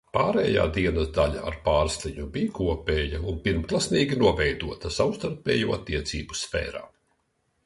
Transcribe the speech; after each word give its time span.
Pārējā 0.17 0.61
dienas 0.77 1.09
daļa 1.17 1.43
ar 1.51 1.57
Pārsliņu 1.67 2.25
bija 2.37 2.55
kopēja 2.61 3.21
un 3.33 3.37
pirmklasīgi 3.45 4.19
noveidota 4.25 4.93
savstarpējo 4.97 5.79
attiecību 5.81 6.41
sfērā. 6.43 6.87